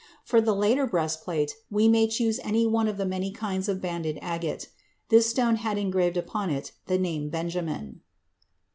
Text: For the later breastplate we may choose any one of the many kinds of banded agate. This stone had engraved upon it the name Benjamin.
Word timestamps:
For 0.23 0.41
the 0.41 0.55
later 0.55 0.87
breastplate 0.87 1.57
we 1.69 1.87
may 1.87 2.07
choose 2.07 2.39
any 2.39 2.65
one 2.65 2.87
of 2.87 2.97
the 2.97 3.05
many 3.05 3.29
kinds 3.31 3.69
of 3.69 3.79
banded 3.81 4.17
agate. 4.19 4.69
This 5.09 5.29
stone 5.29 5.57
had 5.57 5.77
engraved 5.77 6.17
upon 6.17 6.49
it 6.49 6.71
the 6.87 6.97
name 6.97 7.29
Benjamin. 7.29 8.01